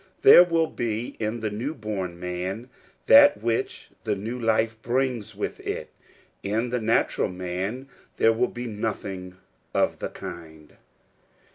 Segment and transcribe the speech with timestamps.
[0.23, 2.71] There will be in the new born man
[3.05, 5.91] that which the new life brings with it:
[6.41, 9.35] in the nat ural man there will be nothing
[9.75, 10.75] of the kind.